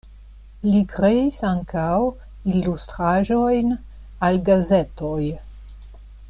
[0.67, 1.91] Li kreis ankaŭ
[2.55, 3.77] ilustraĵojn
[4.29, 5.23] al gazetoj.